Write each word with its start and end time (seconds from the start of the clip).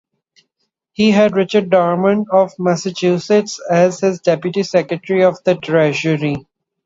He 0.93 1.11
had 1.11 1.35
Richard 1.35 1.69
Darman 1.69 2.25
of 2.31 2.53
Massachusetts 2.57 3.61
as 3.69 3.99
his 3.99 4.19
Deputy 4.19 4.63
Secretary 4.63 5.23
of 5.25 5.37
the 5.43 5.53
Treasury. 5.53 6.47